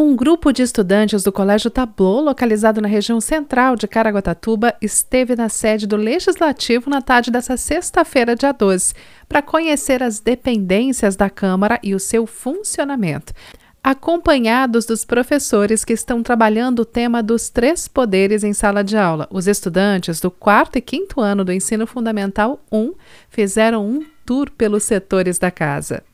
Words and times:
Um 0.00 0.14
grupo 0.14 0.52
de 0.52 0.62
estudantes 0.62 1.24
do 1.24 1.32
Colégio 1.32 1.72
Tablô, 1.72 2.20
localizado 2.20 2.80
na 2.80 2.86
região 2.86 3.20
central 3.20 3.74
de 3.74 3.88
Caraguatatuba, 3.88 4.72
esteve 4.80 5.34
na 5.34 5.48
sede 5.48 5.88
do 5.88 5.96
Legislativo 5.96 6.88
na 6.88 7.02
tarde 7.02 7.32
dessa 7.32 7.56
sexta-feira, 7.56 8.36
dia 8.36 8.52
12, 8.52 8.94
para 9.28 9.42
conhecer 9.42 10.00
as 10.00 10.20
dependências 10.20 11.16
da 11.16 11.28
Câmara 11.28 11.80
e 11.82 11.96
o 11.96 11.98
seu 11.98 12.28
funcionamento. 12.28 13.32
Acompanhados 13.82 14.86
dos 14.86 15.04
professores 15.04 15.84
que 15.84 15.94
estão 15.94 16.22
trabalhando 16.22 16.82
o 16.82 16.84
tema 16.84 17.20
dos 17.20 17.50
três 17.50 17.88
poderes 17.88 18.44
em 18.44 18.52
sala 18.52 18.84
de 18.84 18.96
aula, 18.96 19.26
os 19.32 19.48
estudantes 19.48 20.20
do 20.20 20.30
quarto 20.30 20.78
e 20.78 20.80
quinto 20.80 21.20
ano 21.20 21.44
do 21.44 21.52
Ensino 21.52 21.88
Fundamental 21.88 22.60
1 22.70 22.94
fizeram 23.28 23.84
um 23.84 24.06
tour 24.24 24.48
pelos 24.56 24.84
setores 24.84 25.40
da 25.40 25.50
casa. 25.50 26.04